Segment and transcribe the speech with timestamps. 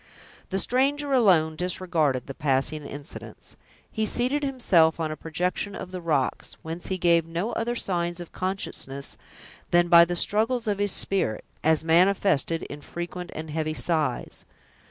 [0.49, 3.55] The stranger alone disregarded the passing incidents.
[3.91, 8.19] He seated himself on a projection of the rocks, whence he gave no other signs
[8.19, 9.15] of consciousness
[9.69, 14.43] than by the struggles of his spirit, as manifested in frequent and heavy sighs.